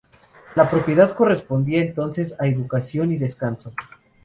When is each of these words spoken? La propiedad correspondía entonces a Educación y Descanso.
La 0.55 0.67
propiedad 0.67 1.13
correspondía 1.15 1.79
entonces 1.79 2.33
a 2.39 2.47
Educación 2.47 3.11
y 3.11 3.17
Descanso. 3.17 3.71